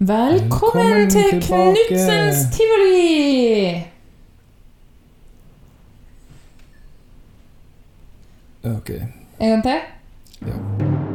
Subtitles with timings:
[0.00, 1.42] Velkommen, Velkommen til.
[1.42, 3.84] Knutsens tivoli!
[8.64, 8.90] Ok.
[9.40, 9.80] En gang til.
[10.46, 11.07] Ja.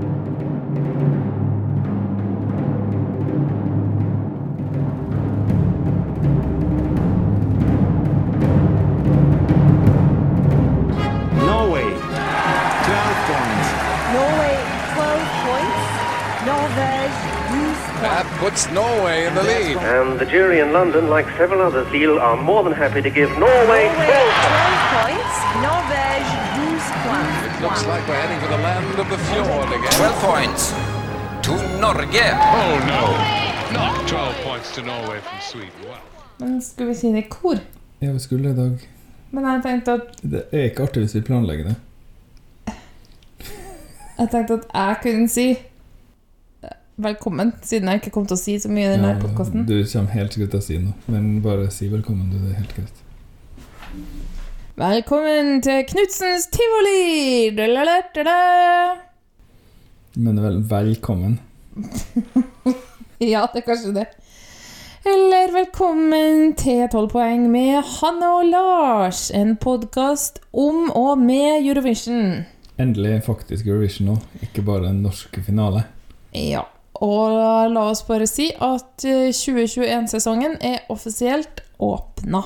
[18.44, 19.78] Puts Norway in the lead.
[19.78, 23.29] And the jury in London, like several others, Lille, are more than happy to give
[23.39, 25.36] Norway Norway 12 12 points.
[25.68, 27.37] Norvège 12 points.
[27.48, 29.92] It looks like we're heading for the land of the fjord again.
[29.92, 30.61] 12 points
[31.46, 31.54] to
[31.84, 32.25] Norge.
[32.59, 33.03] Oh no,
[33.80, 35.80] not 12 points to Norway from Sweden.
[35.88, 35.98] Wow.
[36.38, 37.58] Men skulle vi si det i kor?
[38.00, 38.89] ja, vi skulle i dag
[39.30, 41.75] Men jeg tenkte at, Det er ikke artig hvis vi planlegger det.
[44.20, 45.45] jeg tenkte at jeg kunne si
[46.97, 49.66] velkommen, siden jeg ikke kom til å si så mye i denne Ja, podkasten.
[49.70, 52.38] Du kommer helt sikkert til å si noe, men bare si velkommen, du.
[52.38, 53.00] Det er helt greit.
[54.78, 57.52] Velkommen til Knutsens tivoli!
[57.58, 58.40] Da-la-la-da-da.
[60.16, 61.40] Men vel, velkommen.
[63.23, 64.08] Ja, det er kanskje det.
[65.08, 69.30] Eller velkommen til 12 poeng med Hanne og Lars.
[69.32, 72.44] En podkast om og med Eurovision.
[72.82, 75.86] Endelig faktisk Eurovision nå, ikke bare den norske finale.
[76.36, 76.66] Ja.
[77.02, 82.44] Og la oss bare si at eh, 2021-sesongen er offisielt åpna.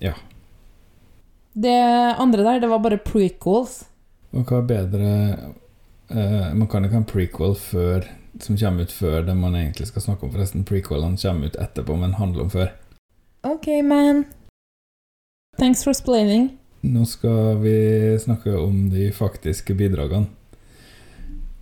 [0.00, 0.14] Ja.
[1.52, 1.76] Det
[2.18, 3.82] andre der, det var bare prequels.
[4.32, 5.08] Og hva er bedre
[6.08, 8.06] eh, Man kan ikke ha en prequel før,
[8.40, 10.32] som kommer ut før det man egentlig skal snakke om.
[10.32, 12.72] Forresten, prequelene kommer ut etterpå, men handler om før.
[13.44, 14.24] Ok, man.
[15.58, 16.54] Thanks for explaining.
[16.82, 17.74] Nå skal vi
[18.18, 20.30] snakke om de faktiske bidragene.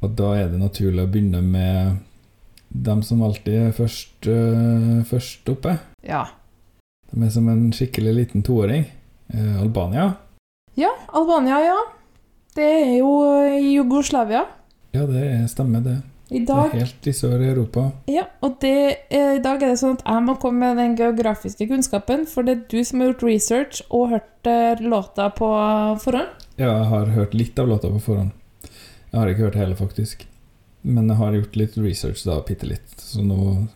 [0.00, 1.98] Og da er det naturlig å begynne med
[2.70, 5.76] dem som alltid er først, uh, først oppe.
[6.06, 6.24] Ja.
[7.10, 8.86] De er som en skikkelig liten toåring.
[9.34, 10.12] Uh, Albania.
[10.78, 11.80] Ja, Albania, ja.
[12.54, 13.10] Det er jo
[13.50, 14.44] i Jugoslavia.
[14.94, 16.00] Ja, det er, stemmer, det.
[16.30, 17.84] I dag, Det er helt i sør i Europa.
[18.06, 20.94] Ja, og det, eh, i dag er det sånn at jeg må komme med den
[20.98, 25.48] geografiske kunnskapen, for det er du som har gjort research og hørt eh, låta på
[26.04, 26.30] forhånd.
[26.54, 28.30] Ja, jeg har hørt litt av låta på forhånd.
[28.62, 30.26] Jeg har ikke hørt hele, faktisk.
[30.82, 32.94] Men jeg har gjort litt research, da, bitte litt.
[32.96, 33.66] Så nå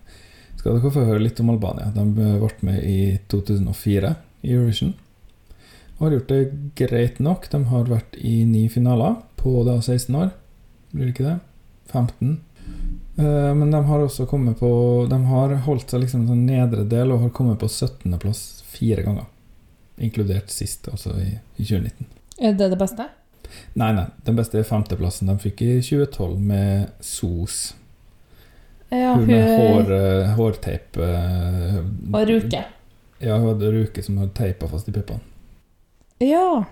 [0.57, 1.91] skal dere få høre litt om Albania.
[1.93, 4.95] De ble med i 2004 i Eurovision.
[5.99, 6.41] Og har gjort det
[6.81, 7.51] greit nok.
[7.53, 10.33] De har vært i ni finaler på da 16 år.
[10.95, 11.39] Blir det ikke det?
[11.93, 12.41] 15.
[13.19, 17.13] Eh, Men de har også kommet på De har holdt seg liksom sånn nedre del
[17.13, 19.29] og har kommet på 17.-plass fire ganger.
[20.03, 22.09] Inkludert sist, altså i 2019.
[22.41, 23.07] Er det det beste?
[23.75, 24.07] Nei, nei.
[24.27, 27.75] Den beste er femteplassen de fikk i 2012 med SOS.
[28.89, 31.79] Ja, hun hun med hår, eh, hårteip eh,
[32.13, 32.65] og Ruke.
[33.19, 35.21] Ja, hun hadde ruke som hadde teipa fast i puppene.
[36.23, 36.65] Ja.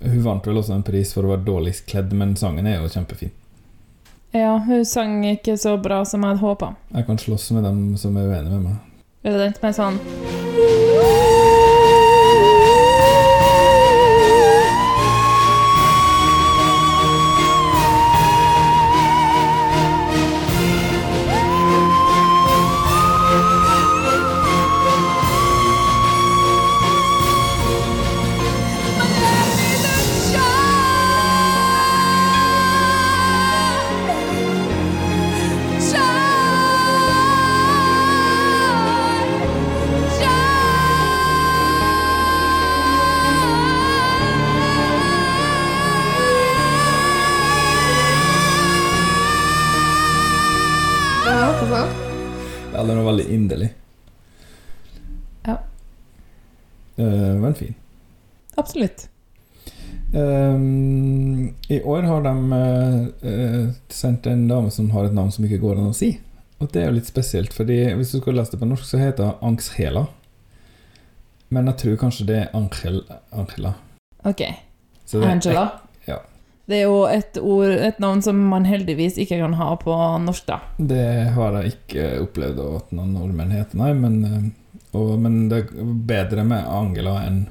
[0.00, 2.88] Hun vant vel også en pris for å være dårligst kledd, men sangen er jo
[2.88, 3.30] kjempefin.
[4.32, 6.74] ja, hun sang ikke så bra som jeg hadde håpa.
[6.94, 8.76] Jeg kan slåss med dem som er uenige med meg.
[9.24, 10.47] Er det den som er sånn
[58.68, 59.08] Absolutt.
[60.12, 62.52] Um, I år har de
[63.28, 66.14] eh, sendt en dame som har et navn som ikke går an å si.
[66.58, 69.00] Og det er jo litt spesielt, fordi hvis du skulle lese det på norsk, så
[69.00, 70.06] heter det Angshela.
[71.54, 73.74] Men jeg tror kanskje det er Angel, Angela.
[74.26, 74.42] Ok.
[75.08, 75.68] Det Angela.
[76.08, 76.18] ja.
[76.68, 80.48] Det er jo et, ord, et navn som man heldigvis ikke kan ha på norsk,
[80.50, 80.58] da.
[80.76, 83.94] Det har jeg ikke opplevd at noen nordmenn heter, nei.
[83.96, 87.46] Men, eh, og, men det er bedre med Angela enn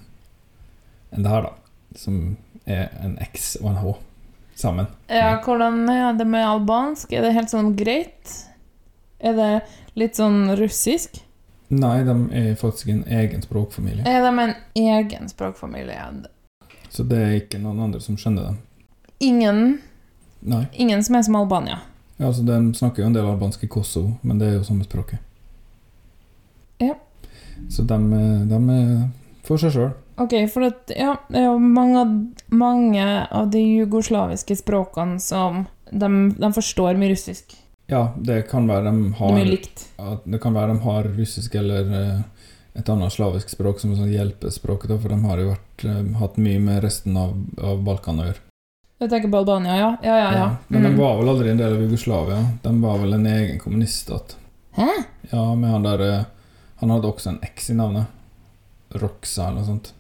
[1.12, 1.54] enn det her, da.
[1.98, 2.38] Som
[2.68, 3.96] er en X og en H
[4.58, 4.88] sammen.
[5.08, 7.14] Ja, hvordan er det med albansk?
[7.14, 8.34] Er det helt sånn greit?
[9.20, 9.52] Er det
[9.98, 11.22] litt sånn russisk?
[11.70, 14.06] Nei, de er faktisk en egen språkfamilie.
[14.08, 16.00] Er de en egen språkfamilie?
[16.90, 18.60] Så det er ikke noen andre som skjønner dem.
[19.20, 19.62] Ingen,
[20.42, 20.66] Nei.
[20.74, 21.82] ingen som er som Albania.
[22.18, 24.86] Ja, altså De snakker jo en del albansk i Kosovo, men det er jo samme
[24.88, 25.20] språket.
[26.82, 26.96] Ja.
[27.70, 29.10] Så de, eh, de er
[29.46, 29.92] for seg sjøl.
[30.18, 35.66] Ok, for at, ja, det er jo mange, av- mange av de jugoslaviske språkene som
[35.92, 36.10] de,
[36.40, 37.54] de forstår mye russisk.
[37.88, 39.86] Ja, det kan være de Det er har mye likt.
[40.02, 42.20] at Det kan være de har russisk eller eh,
[42.76, 46.36] et annet slavisk språk som et hjelpespråk, da, for de har jo vært, eh, hatt
[46.38, 48.42] mye med resten av, av Balkan å gjøre.
[49.00, 49.92] Jeg tenker på Albania, ja.
[50.04, 50.50] Ja, ja, ja.
[50.70, 50.92] Men Mm.
[50.96, 52.40] de var vel aldri en del av Jugoslavia.
[52.64, 54.36] De var vel en egen kommuniststat.
[54.76, 54.88] Hæ?
[55.32, 56.24] Ja, med han der eh,
[56.82, 58.06] Han hadde også en X i navnet.
[58.94, 59.94] Roxa eller noe sånt.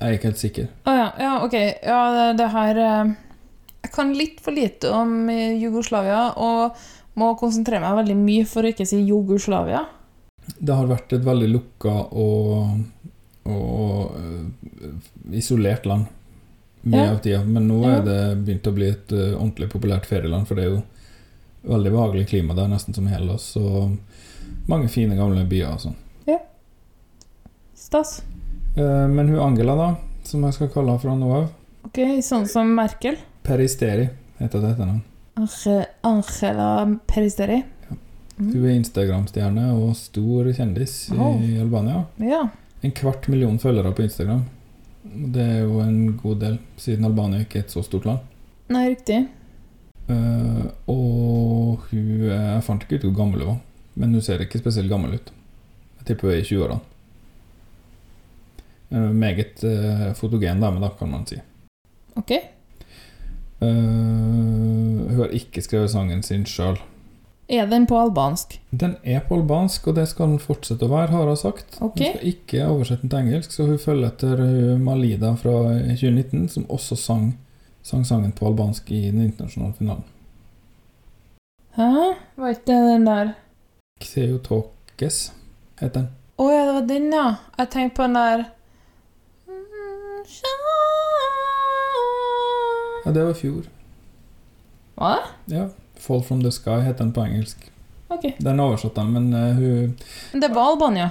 [0.00, 0.68] Jeg er ikke helt sikker.
[0.88, 1.54] Å ja, ja, ok.
[1.84, 3.10] Ja, det, det her eh,
[3.84, 6.78] Jeg kan litt for lite om eh, Jugoslavia, og
[7.20, 9.82] må konsentrere meg veldig mye for å ikke si Jugoslavia.
[10.56, 12.80] Det har vært et veldig lukka og,
[13.44, 14.96] og eh,
[15.36, 16.08] isolert land
[16.88, 17.12] mye Ja.
[17.12, 17.42] av tida.
[17.44, 20.82] Men nå er det begynt å bli et ordentlig populært ferieland, for det er jo
[21.68, 23.50] veldig behagelig klima der, nesten som i Hellas.
[23.60, 23.98] Og
[24.70, 25.98] mange fine, gamle byer og sånn.
[27.80, 28.20] Stas.
[28.76, 29.88] Eh, Men hun Angela, da,
[30.24, 31.48] som jeg skal kalle henne fra nå av,
[31.86, 33.16] Ok, sånn som Merkel.
[33.42, 34.04] Peristeri
[34.38, 35.00] heter det etternavn.
[36.04, 37.62] Angela Peristeri.
[38.36, 41.40] Hun er Instagram-stjerne og stor kjendis Wow.
[41.42, 42.04] i Albania.
[42.18, 42.48] Ja.
[42.82, 44.44] En kvart million følgere på Instagram.
[45.04, 48.20] Det er jo en god del, siden Albania ikke er et så stort land.
[48.70, 49.26] Nei, riktig.
[50.10, 53.58] Uh, og hun eh, Jeg fant ikke ut hvor gammel hun var,
[53.96, 55.32] men hun ser ikke spesielt gammel ut.
[56.00, 56.80] Jeg tipper hun er i 20-årene.
[58.90, 61.38] En meget eh, fotogen dame, da, kan man si.
[62.18, 62.30] Ok.
[62.30, 66.78] Eh, hun har ikke skrevet sangen sin sjøl.
[67.50, 68.60] Er den på albansk?
[68.70, 71.78] Den er på albansk, og det skal den fortsette å være, har hun sagt.
[71.82, 71.98] Ok.
[71.98, 74.42] Hun skal ikke oversette den til engelsk, så hun følger etter
[74.78, 77.32] Malida fra 2019, som også sang,
[77.82, 80.06] sang sangen på albansk i den internasjonale finalen.
[81.78, 81.90] Hæ?
[82.36, 83.34] Var ikke det den der
[84.00, 85.18] Xeotokes
[85.80, 86.08] heter den.
[86.40, 87.26] Å ja, det var den, ja.
[87.58, 88.44] Jeg tenkte på den der
[93.04, 93.68] Ja, det var i fjor.
[95.00, 95.14] Hva?
[95.46, 95.56] det?
[95.56, 95.68] Ja,
[96.00, 97.70] Fall from the Sky heter den på engelsk.
[98.08, 98.32] Ok.
[98.38, 99.96] Den oversatte den, men uh, hun
[100.32, 101.10] Men det var Albania.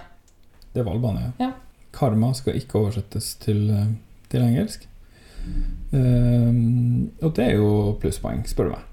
[0.73, 1.31] Det var Albania.
[1.37, 1.51] Ja.
[1.91, 3.87] Karma skal ikke oversettes til, eh,
[4.29, 4.85] til engelsk.
[5.91, 8.83] Um, og det er jo plusspoeng, spør du meg.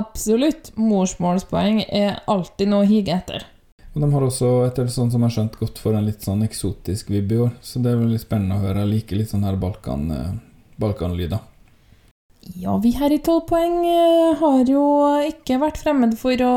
[0.00, 0.72] Absolutt.
[0.74, 3.46] Morsmålspoeng er alltid noe å hige etter.
[3.92, 7.12] Og de har også, etter sånn som jeg skjønt, gått for en litt sånn eksotisk
[7.14, 7.54] vibb i år.
[7.62, 8.82] Så det er veldig spennende å høre.
[8.82, 10.08] Jeg liker litt sånn her Balkan,
[10.80, 11.44] Balkanlyder.
[12.42, 14.82] Ja, vi her i 12 poeng eh, har jo
[15.28, 16.54] ikke vært fremmed for å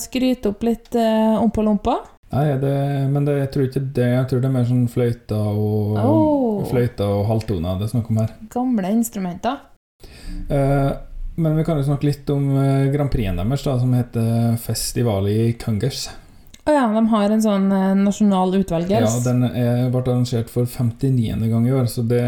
[0.00, 1.98] skryte opp litt eh, ompa-lompa.
[2.32, 2.72] Nei, det,
[3.12, 4.08] men det, jeg tror ikke det.
[4.14, 6.62] Jeg tror det er mer sånn fløyta og oh.
[6.70, 8.32] Fløyta og halvtoner det er snakk om her.
[8.54, 9.60] Gamle instrumenter.
[10.48, 10.90] Eh,
[11.36, 15.28] men vi kan jo snakke litt om eh, Grand Prix-en deres, da, som heter Festival
[15.28, 16.08] i Kungers.
[16.62, 17.72] Å ja, de har en sånn
[18.04, 18.52] nasjonal
[18.86, 21.48] Ja, den er, ble arrangert for 59.
[21.50, 22.22] gang i år, så det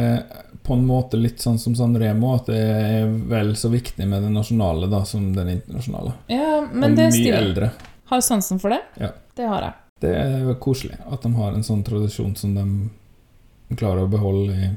[0.65, 4.23] på en måte litt sånn som San Remo, at det er vel så viktig med
[4.25, 6.15] det nasjonale da, som den internasjonale.
[6.33, 7.35] Ja, men og det er stilig.
[7.37, 7.71] eldre.
[8.11, 8.81] Har sansen for det.
[9.01, 9.11] Ja.
[9.37, 9.75] Det har jeg.
[10.05, 14.71] Det er koselig at de har en sånn tradisjon som de klarer å beholde i,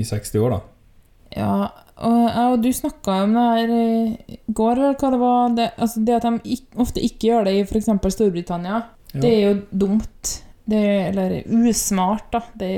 [0.00, 0.60] i 60 år, da.
[1.34, 1.54] Ja,
[2.04, 5.54] og jeg og du snakka om det her i går, eller hva det var.
[5.56, 7.90] Det, altså det at de ikke, ofte ikke gjør det i f.eks.
[8.16, 8.82] Storbritannia,
[9.14, 9.20] Ja.
[9.20, 9.54] det er jo
[9.84, 10.34] dumt.
[10.64, 12.40] Det er, eller usmart, da.
[12.56, 12.72] Det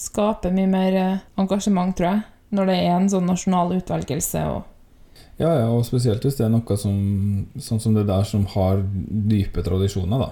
[0.00, 2.24] skaper mye mer eh, engasjement, tror jeg,
[2.56, 4.44] når det er en sånn nasjonal utvelgelse.
[4.48, 6.94] Og, Ja, ja, og spesielt hvis det er noe som,
[7.60, 8.80] sånn som det der som har
[9.30, 10.30] dype tradisjoner, da.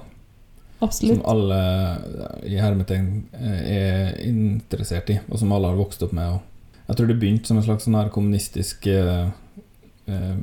[0.92, 6.16] Som alle eh, i hermetegn eh, er interessert i, og som alle har vokst opp
[6.16, 6.38] med.
[6.86, 9.28] Jeg tror det begynte som en slags sånn her kommunistisk eh,
[10.08, 10.40] eh,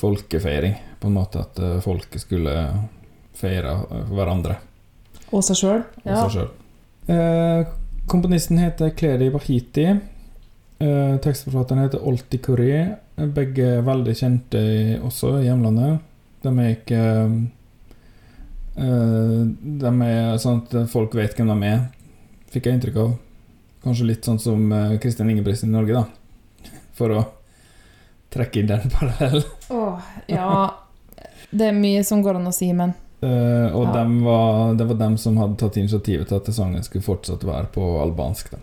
[0.00, 2.56] folkefeiring, på en måte at folket skulle
[3.38, 3.76] feire
[4.10, 4.56] hverandre
[5.32, 5.82] Og seg sjøl.
[6.08, 6.22] Ja.
[7.08, 7.66] Eh,
[8.08, 9.84] komponisten heter Kledi Bahiti.
[10.78, 12.70] Eh, tekstforfatteren heter Olti Kuri.
[13.34, 15.98] Begge er veldig kjente i- også i hjemlandet.
[16.42, 17.00] De er ikke
[18.76, 19.44] eh,
[19.82, 21.80] De er sånn at folk vet hvem de er,
[22.52, 23.16] fikk jeg inntrykk av.
[23.84, 26.72] Kanskje litt sånn som eh, Kristin Ingebrigtsen i Norge, da.
[26.98, 27.24] For å
[28.32, 29.44] trekke inn den parallellen.
[29.74, 30.48] Åh, ja.
[31.50, 33.92] Det er mye som går an å si, men Eh, og Ja.
[33.98, 37.66] dem var, det var dem som hadde tatt initiativet til at sangen skulle fortsatt være
[37.74, 38.50] på albansk.
[38.52, 38.58] Da.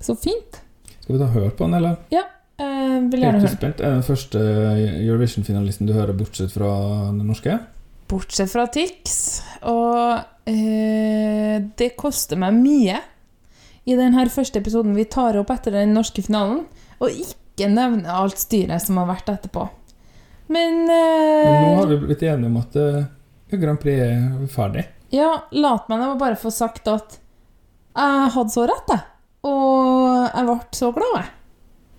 [0.00, 0.60] så fint.
[1.02, 1.96] Skal vi ta høre på den, eller?
[2.10, 3.50] Eh, vil Helt gjerne høre.
[3.52, 3.80] uspent.
[3.80, 4.38] Er den første
[5.04, 6.70] Eurovision-finalisten du hører, bortsett fra
[7.12, 7.58] den norske?
[8.08, 9.42] Bortsett fra Tix.
[9.62, 13.00] Og uh, det koster meg mye
[13.84, 16.64] i denne første episoden vi tar opp etter den norske finalen,
[16.98, 19.68] å ikke nevne alt styret som har vært etterpå.
[20.48, 22.76] Men, Men nå har vi blitt enige om at
[23.56, 24.86] eh, Grand Prix er ferdig.
[25.14, 27.18] Ja, lat meg nå bare få sagt at
[27.96, 29.04] jeg hadde så rett, jeg.
[29.46, 31.32] Og jeg ble så glad, jeg.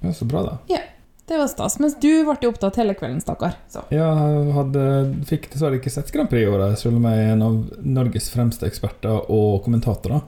[0.04, 0.56] Ja, så bra, da.
[0.70, 0.82] Ja,
[1.28, 1.80] det var stas.
[1.82, 3.58] Mens du ble jo opptatt hele kvelden, stakkar.
[3.72, 3.82] Så.
[3.92, 4.84] Jeg hadde,
[5.28, 7.58] fikk dessverre ikke sett Grand Prix i år, selv om jeg er en av
[7.98, 10.22] Norges fremste eksperter og kommentatorer.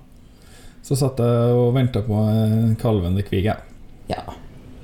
[0.85, 3.53] Så satt jeg og venta på kalven kalvende Kvige.
[4.09, 4.23] Ja.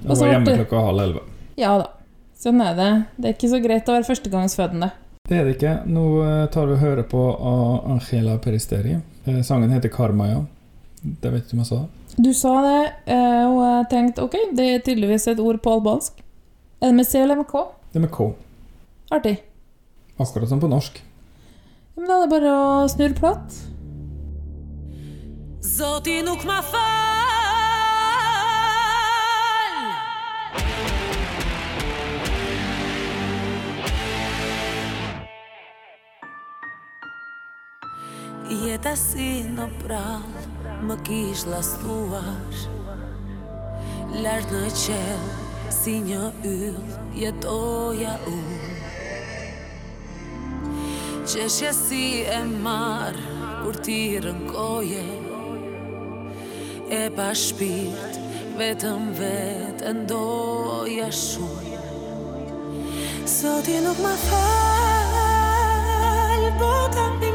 [0.05, 1.25] Jeg var hjemme klokka halv elleve.
[1.57, 1.91] ja da.
[2.35, 2.89] Sånn er det.
[3.17, 4.91] Det er ikke så greit å være førstegangsfødende.
[5.27, 5.73] Det er det ikke.
[5.89, 8.99] Nå eh, tar vi og hører på av Angela Peristeri.
[9.25, 10.45] Eh, Sangen heter 'Karmaja'.
[11.01, 11.85] Det vet du om jeg sa.
[12.17, 16.21] Du sa det, eh, og jeg tenkte ok, det er tydeligvis et ord på albansk.
[16.81, 17.65] Er det med C eller med K?
[17.91, 18.33] Det er med K.
[19.11, 19.37] Artig.
[20.19, 21.01] Akkurat som på norsk.
[21.95, 23.61] Ja, Men da er det bare å snurre platt.
[25.61, 27.34] Zoti nuk ma fal
[38.45, 40.21] Jeta si në prall
[40.85, 42.53] Më kish lastuar.
[44.21, 45.23] Lartë në qel
[45.73, 46.77] Si një yll
[47.17, 48.69] Jetoja unë.
[51.25, 53.23] Qeshja si e marë
[53.63, 55.05] Kur ti rënkoje.
[56.93, 58.13] E pa shpirt
[58.61, 61.81] Vetëm vetë Ndoja shumë.
[63.25, 65.25] Soti nuk ma fal
[66.61, 67.34] Bota mbi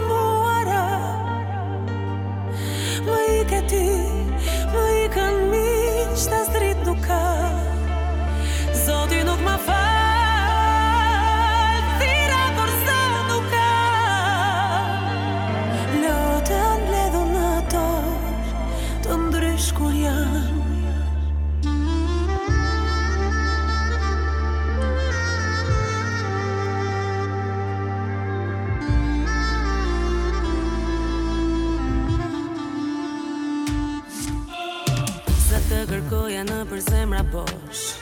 [36.40, 37.96] kërkoja në për zemra bosh.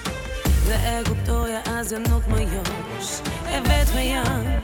[0.66, 4.56] Dhe e kuptoja asgjë nuk më josh E vetë me janë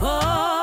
[0.00, 0.53] Po,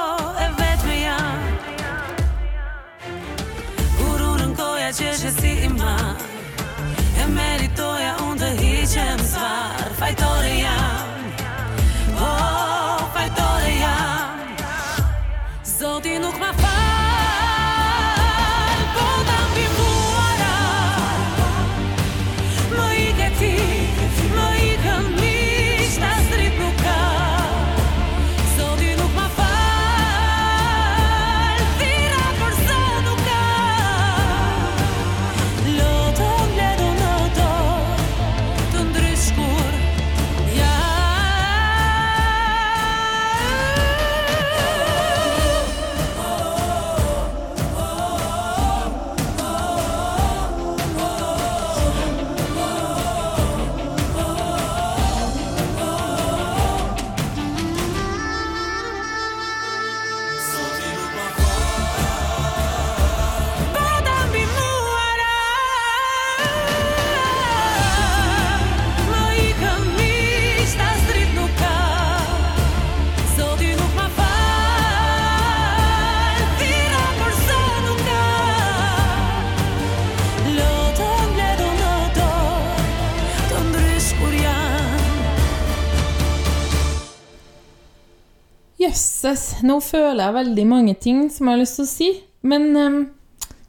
[89.22, 92.06] Jøsses, nå føler jeg veldig mange ting som jeg har lyst til å si.
[92.42, 92.96] Men um,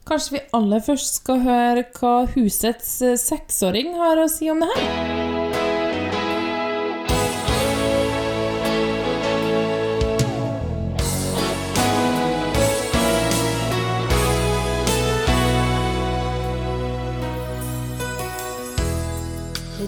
[0.09, 4.71] kanskje vi aller først skal høre hva husets eh, seksåring har å si om det
[4.73, 5.21] her?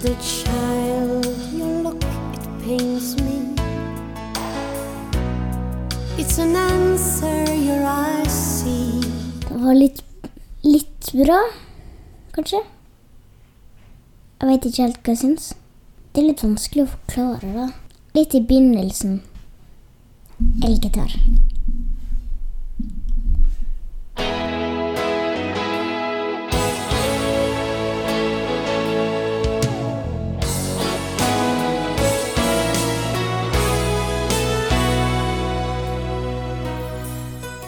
[0.05, 3.24] The child, you look, it pains me.
[6.25, 6.97] An.
[9.47, 10.01] Det var litt,
[10.63, 11.39] litt bra,
[12.35, 12.61] kanskje.
[14.41, 15.53] Jeg vet ikke helt hva jeg syns.
[16.13, 17.67] Det er litt vanskelig å forklare, da.
[18.17, 19.19] Litt i begynnelsen.
[20.65, 21.15] Elgitar.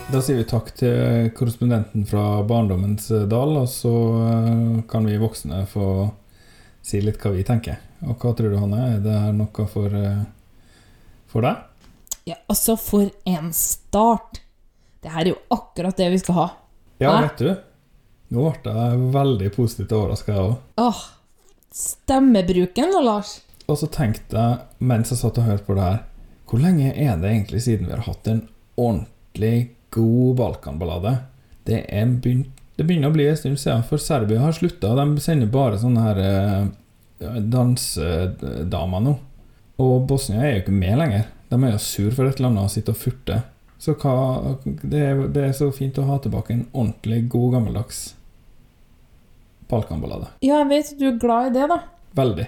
[0.07, 3.91] Da sier vi takk til korrespondenten fra barndommens eh, dal, og så
[4.23, 6.07] eh, kan vi voksne få
[6.79, 7.81] si litt hva vi tenker.
[8.07, 8.85] Og hva tror du, Hanne?
[8.93, 10.23] Er det her noe for eh,
[11.27, 11.59] For deg?
[12.31, 14.39] Ja, altså, for en start!
[15.03, 16.49] Det her er jo akkurat det vi skal ha.
[17.03, 17.51] Ja, vet du.
[18.31, 20.57] Nå ble jeg veldig positivt overraska, jeg òg.
[20.87, 21.05] Åh,
[21.83, 23.41] stemmebruken da, Lars.
[23.67, 26.03] Og så tenkte jeg, mens jeg satt og hørte på det her,
[26.47, 28.45] hvor lenge er det egentlig siden vi har hatt en
[28.79, 31.15] ordentlig god Balkan-ballade?
[31.67, 31.81] Det,
[32.23, 34.93] begynt, det begynner å bli en stund siden, for Serbia har slutta.
[34.95, 39.17] De sender bare sånne her eh, dansedamer nå.
[39.83, 41.27] Og Bosnia er jo ikke med lenger.
[41.49, 43.43] De er jo sur for et eller annet og sitter og furter.
[43.77, 44.13] Så hva,
[44.65, 48.07] det, er, det er så fint å ha tilbake en ordentlig god, gammeldags
[49.69, 50.31] Balkan-ballade.
[50.41, 51.81] Ja, jeg vet du er glad i det, da.
[52.17, 52.47] Veldig.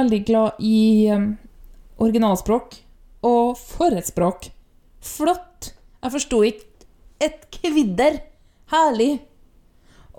[0.00, 1.32] Veldig glad i ehm,
[2.00, 2.78] originalspråk.
[3.26, 4.50] Og for et språk!
[5.04, 5.72] Flott!
[6.00, 6.86] Jeg forsto ikke
[7.20, 8.22] et kvidder.
[8.70, 9.12] Herlig.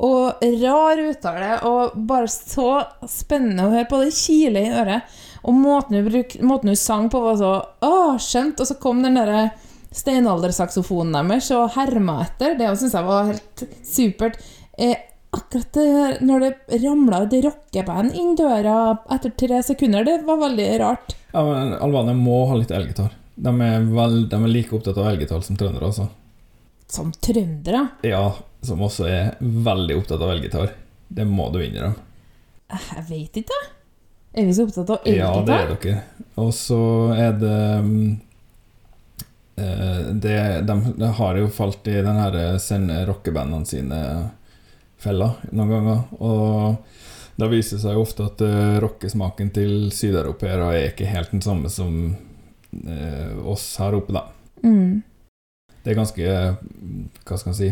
[0.01, 2.69] Og rar uttale, og bare så
[3.09, 3.99] spennende å høre på.
[4.01, 5.19] Det kiler i øret.
[5.41, 7.51] Og måten hun, måten hun sang på, var så
[7.85, 8.61] Å, skjønt!
[8.61, 9.49] Og så kom den derre
[9.91, 12.55] steinaldersaksofonen deres og herma etter.
[12.59, 14.37] Det syns jeg var helt supert.
[14.77, 15.10] Eh,
[15.51, 20.39] akkurat det, der når det ramla et rockeband inn døra etter tre sekunder, det var
[20.39, 21.15] veldig rart.
[21.33, 23.11] Ja, men Albania må ha litt elgitar.
[23.35, 26.07] De er, vel, de er like opptatt av elgitar som trøndere, altså.
[26.91, 27.87] Som trøndere.
[28.07, 30.73] Ja, som også er veldig opptatt av elgitar.
[31.07, 32.07] Det må du innrømme.
[32.71, 33.71] Jeg vet ikke, jeg.
[34.31, 36.01] Er vi så opptatt av Ja, det er dere.
[36.39, 36.81] Og så
[37.11, 37.55] er det
[39.59, 43.99] eh, det, de, de har jo falt i den her sende rockebandene sine
[45.01, 46.01] feller noen ganger.
[46.21, 51.33] Og da viser det seg jo ofte at uh, rockesmaken til sydeuropeere er ikke helt
[51.33, 54.27] den samme som uh, oss her oppe, da.
[54.61, 55.01] Mm.
[55.81, 56.25] Det er ganske
[57.25, 57.71] Hva skal man si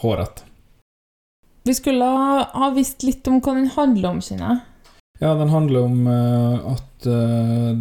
[0.00, 0.46] hårete.
[1.66, 4.92] Vi skulle ha, visst litt om hva den handler om, kjenner jeg.
[5.18, 7.72] Ja, den handler om uh, at uh,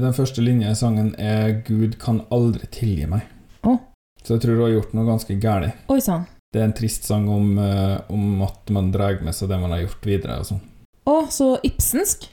[0.00, 3.26] den første linja i sangen er 'Gud kan aldri tilgi meg'.
[3.66, 3.78] Oh.
[4.22, 5.76] Så jeg tror du har gjort noe ganske galt.
[5.92, 6.26] Oi sann.
[6.58, 9.70] Det er en trist sang om, eh, om at man drar med seg det man
[9.70, 10.40] har gjort videre.
[10.42, 10.64] og sånn.
[11.06, 12.24] Å, så ibsensk.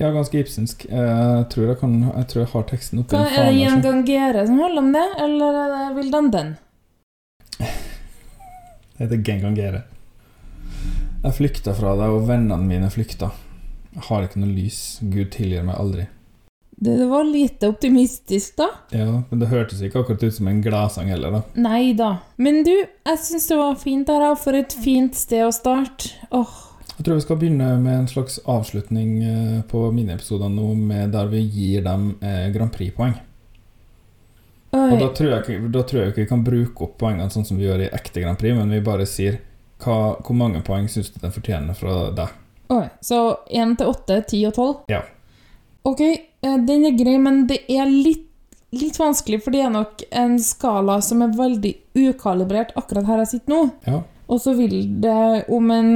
[0.00, 0.86] Ja, ganske ibsensk.
[0.88, 3.20] Jeg tror jeg, kan, jeg tror jeg har teksten oppe.
[3.20, 3.58] Hva, er det.
[3.60, 3.82] Jan.
[3.84, 6.54] Gangere som holder om det, eller er det Vildan Den?
[7.58, 9.84] Det heter Gengangere.
[11.26, 13.28] Jeg flykta fra deg, og vennene mine flykta.
[13.92, 14.80] Jeg har ikke noe lys.
[15.04, 16.08] Gud tilgir meg aldri.
[16.76, 18.66] Det, var lite optimistisk, da.
[18.92, 21.42] Ja, men det hørtes ikke akkurat ut som en gladsang heller, da.
[21.56, 22.10] Nei da.
[22.36, 26.12] Men du, jeg syns det var fint her, for et fint sted å starte.
[26.36, 26.56] Åh,
[26.98, 31.26] Jeg tror vi skal begynne med en slags avslutning eh, på miniepisodene nå, med der
[31.32, 33.16] vi gir dem eh, Grand Prix-poeng.
[34.76, 37.56] Og da tror, jeg, da tror jeg ikke vi kan bruke opp poengene sånn som
[37.56, 39.38] vi gjør i ekte Grand Prix, men vi bare sier
[39.80, 42.34] hva, hvor mange poeng syns du den fortjener fra deg.
[42.72, 42.84] oi.
[43.00, 44.74] Så 1 til 8, 10 og 12?
[44.92, 45.00] Ja.
[45.86, 46.02] Ok,
[46.68, 48.26] den er grei, men det er litt,
[48.76, 53.32] litt vanskelig, for det er nok en skala som er veldig ukalibrert akkurat her jeg
[53.34, 53.60] sitter nå.
[53.86, 54.02] Ja.
[54.26, 55.90] Og så vil det om en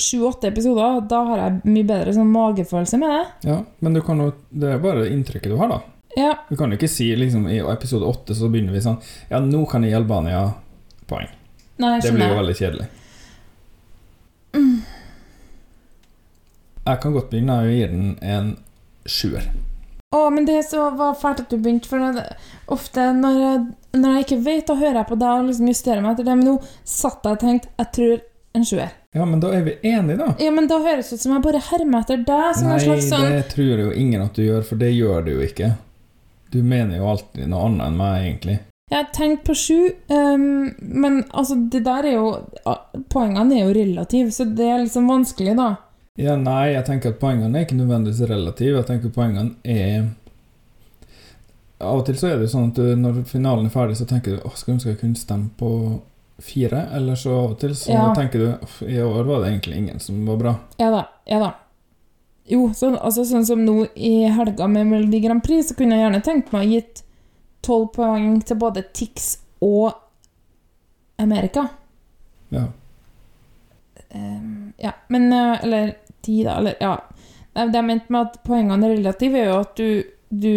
[0.00, 3.24] sju-åtte episoder, da har jeg mye bedre sånn magefølelse med det.
[3.50, 5.80] ja, men du kan jo, det er bare inntrykket du har, da.
[6.18, 8.96] Ja, Du kan jo ikke si liksom i episode åtte så begynner vi sånn
[9.30, 10.40] Ja, nå kan jeg Albania
[11.06, 11.28] poeng.
[11.78, 12.86] nei, Det blir jo veldig kjedelig.
[16.86, 18.50] Jeg kan godt begynne å gi den en
[19.08, 19.50] sjuer.
[20.10, 22.24] Å, men det så var fælt at du begynte, for det,
[22.74, 23.58] ofte når jeg,
[23.94, 26.34] når jeg ikke vet, da hører jeg på deg og liksom justerer meg etter det,
[26.40, 28.16] men nå satt jeg og tenkte jeg tror
[28.58, 28.96] en sjuer.
[29.14, 30.32] Ja, men da er vi enige, da.
[30.42, 32.82] Ja, men da høres det ut som jeg bare hermer etter deg, som Nei, en
[32.88, 35.70] slags sånn det tror jo ingen at du gjør, for det gjør du jo ikke.
[36.50, 38.56] Du mener jo alltid noe annet enn meg, egentlig.
[38.90, 39.78] Jeg har tenkt på sju,
[40.10, 40.46] um,
[40.78, 42.30] men altså, det der er jo
[43.14, 45.68] Poengene er jo relative, så det er liksom vanskelig, da.
[46.20, 48.76] Ja, nei, jeg tenker at poengene er ikke nødvendigvis relative.
[48.82, 50.10] Jeg tenker poengene er
[51.80, 54.34] Av og til så er det sånn at du, når finalen er ferdig, så tenker
[54.36, 55.70] du åh, skulle ønske jeg kunne stemme på
[56.44, 56.82] fire.
[56.92, 58.02] Eller så av og til så Ja.
[58.14, 60.54] tenker du "Uff, i år var det egentlig ingen som var bra.
[60.78, 61.06] Ja da.
[61.26, 61.54] Ja da.
[62.46, 66.04] Jo, sånn, altså, sånn som nå i helga med Melodi Grand Prix, så kunne jeg
[66.12, 67.02] gjerne tenkt meg å gitt
[67.62, 69.94] tolv poeng til både Tix og
[71.18, 71.68] Amerika.
[72.50, 72.66] Ja.
[74.14, 76.58] Um, ja, men eh, Eller ti, da.
[76.60, 76.94] Eller ja.
[77.54, 79.88] Det jeg mente med at poengene er relative, er jo at du,
[80.30, 80.52] du,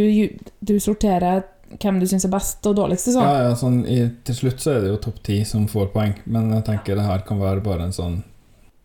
[0.62, 1.41] du sorterer
[1.82, 3.10] hvem du syns er best og dårligst.
[3.15, 3.26] Sånn.
[3.26, 3.97] Ja, ja, sånn, i,
[4.28, 7.08] til slutt så er det jo topp ti som får poeng, men jeg tenker det
[7.08, 8.21] her kan være bare en sånn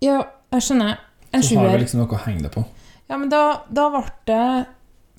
[0.05, 0.23] Ja,
[0.55, 1.01] jeg skjønner.
[1.35, 2.63] En Så har vi liksom noe å henge det på.
[3.09, 4.45] Ja, men da, da ble det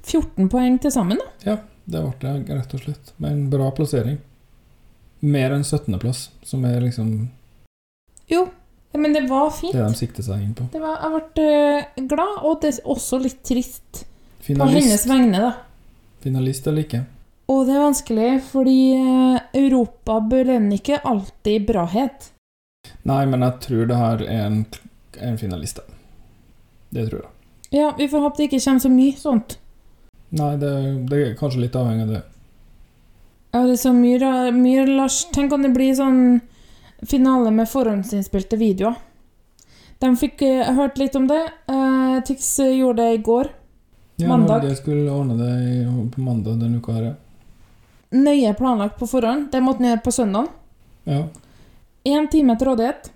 [0.08, 1.28] 14 poeng til sammen, da.
[1.46, 1.58] Ja,
[1.90, 3.14] det ble det, rett og slett.
[3.22, 4.18] Med en bra plassering.
[5.20, 7.12] Mer enn 17.-plass, som er liksom
[8.32, 8.46] Jo,
[8.98, 9.74] men det var fint.
[9.74, 10.66] det de sikter seg inn på.
[10.74, 14.04] Det var, jeg ble eh, glad, og det er også litt trist
[14.42, 14.74] Finalist.
[14.74, 15.52] på hennes vegne, da.
[16.24, 17.04] finalist eller ikke?
[17.50, 22.32] Og det er vanskelig, fordi eh, Europa belønner ikke alltid brahet.
[23.06, 24.60] Nei, men jeg tror det her er en,
[25.22, 25.82] en finalist.
[25.82, 25.98] da.
[26.90, 27.32] Det tror jeg.
[27.78, 29.60] Ja, vi får håpe det ikke kommer så mye sånt.
[30.34, 30.74] Nei, det,
[31.10, 32.22] det er kanskje litt avhengig av det.
[33.54, 36.20] Ja, det er så mye, mye Lars Tenk om det blir sånn
[37.08, 38.96] finale med forhåndsinnspilte videoer.
[40.00, 41.42] De fikk eh, Jeg hørte litt om det.
[41.72, 43.52] Uh, Tix eh, gjorde det i går.
[44.20, 44.66] Ja, Mandag.
[44.68, 45.52] Jeg skulle ordne det
[46.12, 47.14] på mandag denne uka her, ja.
[48.16, 49.48] Nøye planlagt på forhånd.
[49.52, 50.50] Det måtte ned på søndag.
[51.06, 51.28] ja.
[52.08, 53.10] Én time til rådighet.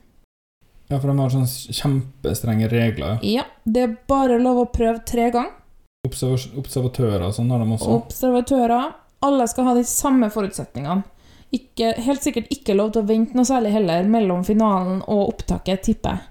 [0.91, 3.21] Ja, for de har sånne kjempestrenge regler.
[3.25, 5.55] Ja, det er bare lov å prøve tre ganger.
[6.03, 7.95] Observatører og sånn har de også.
[7.95, 8.91] Observatører.
[9.23, 11.07] Alle skal ha de samme forutsetningene.
[11.53, 15.83] Ikke, helt sikkert ikke lov til å vente noe særlig heller mellom finalen og opptaket,
[15.85, 16.29] tipper jeg.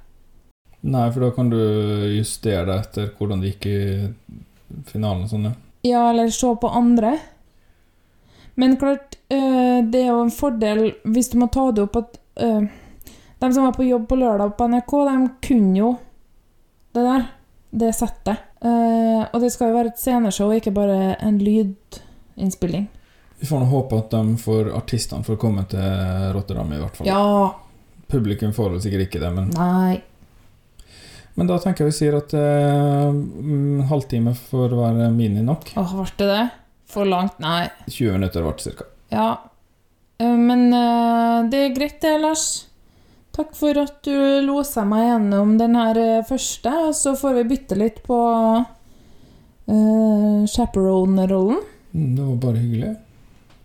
[0.83, 1.61] Nei, for da kan du
[2.17, 3.83] justere det etter hvordan det gikk i
[4.89, 5.53] finalen og sånn, ja.
[5.83, 7.17] Ja, eller se på andre.
[8.55, 12.19] Men klart, eh, det er jo en fordel hvis du må ta det opp at
[12.37, 12.67] eh,
[13.43, 15.15] De som var på jobb på lørdag på NRK, de
[15.49, 15.93] kunne jo
[16.95, 17.25] det der.
[17.73, 18.43] Det settet.
[18.63, 22.85] Eh, og det skal jo være et sceneshow, ikke bare en lydinnspilling.
[23.43, 25.83] Vi får nå håpe at de får artistene får komme til
[26.37, 27.09] Rotterdam, i hvert fall.
[27.11, 27.51] Ja.
[28.13, 29.97] Publikum får vel sikkert ikke det, men Nei.
[31.35, 35.73] Men da tenker jeg vi sier at eh, halvtime får være mini nok.
[35.81, 36.43] Åh, ble det det?
[36.93, 37.39] For langt?
[37.43, 37.65] Nei.
[37.89, 38.87] 20 minutter ble cirka.
[39.11, 39.31] Ja.
[40.21, 42.45] Eh, Men eh, det er greit det, Lars.
[43.33, 44.13] Takk for at du
[44.45, 48.19] losa meg gjennom den her eh, første, og så får vi bytte litt på
[49.67, 51.63] uh, chaperone-rollen.
[51.97, 52.93] Mm, Det var bare hyggelig.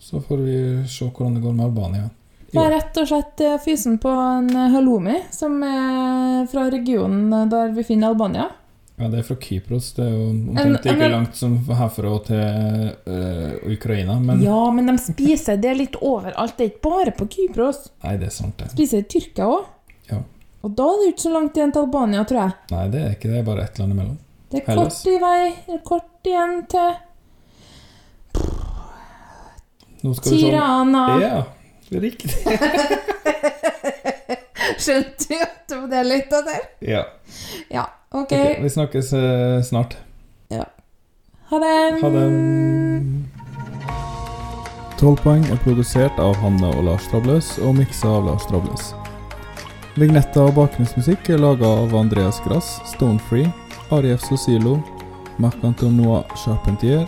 [0.07, 2.05] Så får vi se hvordan det går med Albania.
[2.53, 7.25] Jeg er rett og slett eh, fysen på en eh, halloumi, som er fra regionen
[7.35, 8.45] eh, der vi finner Albania.
[8.97, 9.89] Ja, det er fra Kypros.
[9.97, 12.39] Det er jo omtrent like en- langt som herfra til
[13.05, 16.55] uh, Ukraina, men Ja, men de spiser det litt overalt.
[16.57, 17.83] Det er ikke bare på Kypros.
[18.07, 18.71] Nei, det er sant, det.
[18.73, 19.67] Spiser i Tyrkia òg.
[20.09, 20.21] Ja.
[20.65, 22.55] Og da er det ikke så langt igjen til Albania, tror jeg.
[22.71, 23.35] Nei, det er ikke det.
[23.35, 24.17] Det er bare et land imellom.
[24.49, 25.03] Det er Hellas.
[25.03, 26.89] kort i vei, det kort igjen til
[28.37, 31.05] Nå skal vi se Tirana.
[31.21, 31.43] Ja,
[31.89, 32.31] riktig.
[34.77, 36.67] Skjønte du at det var det jeg lette etter?
[36.85, 37.05] Ja.
[37.73, 38.31] Ja, ok.
[38.31, 39.97] Ok, vi snakkes uh, snart.
[41.49, 42.01] Ha det.
[42.01, 42.27] Ha det.
[44.99, 48.89] 12 poeng er produsert av Hanne og Lars Trabløs og miksa av Lars Trabløs.
[49.95, 53.47] Vignetter og bakgrunnsmusikk er laga av Andreas Grass, Stonefree,
[53.95, 54.75] Arief Sosilo,
[55.39, 57.07] Marc-Antonois Charpentier,